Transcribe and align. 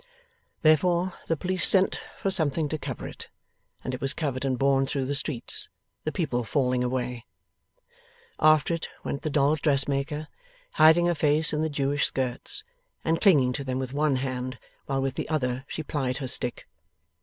Therefore, 0.63 1.13
the 1.27 1.37
police 1.37 1.67
sent 1.67 2.01
for 2.17 2.31
something 2.31 2.67
to 2.69 2.79
cover 2.79 3.07
it, 3.07 3.27
and 3.83 3.93
it 3.93 4.01
was 4.01 4.15
covered 4.15 4.43
and 4.45 4.57
borne 4.57 4.87
through 4.87 5.05
the 5.05 5.13
streets, 5.13 5.69
the 6.05 6.11
people 6.11 6.43
falling 6.43 6.83
away. 6.83 7.27
After 8.39 8.73
it, 8.73 8.89
went 9.03 9.21
the 9.21 9.29
dolls' 9.29 9.61
dressmaker, 9.61 10.27
hiding 10.73 11.05
her 11.05 11.13
face 11.13 11.53
in 11.53 11.61
the 11.61 11.69
Jewish 11.69 12.07
skirts, 12.07 12.63
and 13.05 13.21
clinging 13.21 13.53
to 13.53 13.63
them 13.63 13.77
with 13.77 13.93
one 13.93 14.15
hand, 14.15 14.57
while 14.87 15.03
with 15.03 15.13
the 15.13 15.29
other 15.29 15.65
she 15.67 15.83
plied 15.83 16.17
her 16.17 16.27
stick. 16.27 16.65